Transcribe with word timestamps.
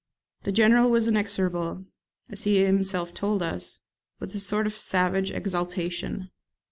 The 0.45 0.51
General 0.51 0.89
was 0.89 1.07
inexorable, 1.07 1.85
as 2.27 2.41
he 2.41 2.63
himself 2.63 3.13
told 3.13 3.43
us, 3.43 3.81
with 4.19 4.33
a 4.33 4.39
sort 4.39 4.65
of 4.65 4.73
savage 4.73 5.29
exaltation. 5.29 6.31